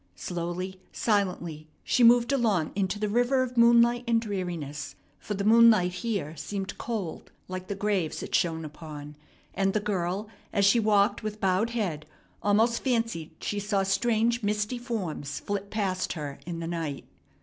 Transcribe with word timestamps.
Slowly, 0.15 0.81
silently, 0.91 1.67
she 1.83 2.03
moved 2.03 2.33
along 2.33 2.71
into 2.75 2.97
the 2.97 3.07
river 3.07 3.43
of 3.43 3.55
moonlight 3.55 4.03
and 4.07 4.19
dreariness; 4.19 4.95
for 5.19 5.35
the 5.35 5.43
moonlight 5.43 5.91
here 5.91 6.35
seemed 6.35 6.75
cold, 6.79 7.31
like 7.47 7.67
the 7.67 7.75
graves 7.75 8.23
it 8.23 8.33
shone 8.33 8.65
upon, 8.65 9.15
and 9.53 9.73
the 9.75 9.79
girl, 9.79 10.27
as 10.51 10.65
she 10.65 10.79
walked 10.79 11.21
with 11.21 11.39
bowed 11.39 11.69
head, 11.69 12.07
almost 12.41 12.83
fancied 12.83 13.29
she 13.41 13.59
saw 13.59 13.83
strange 13.83 14.41
misty 14.41 14.79
forms 14.79 15.39
flit 15.39 15.69
past 15.69 16.13
her 16.13 16.39
in 16.47 16.61
the 16.61 16.67
night. 16.67 17.05